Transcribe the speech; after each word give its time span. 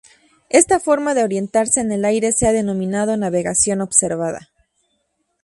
Esta 0.49 0.79
forma 0.79 1.13
de 1.13 1.23
orientarse 1.23 1.79
en 1.79 1.91
el 1.91 2.05
aire 2.05 2.31
se 2.31 2.47
ha 2.47 2.53
denominado 2.53 3.15
navegación 3.17 3.81
observada. 3.81 4.49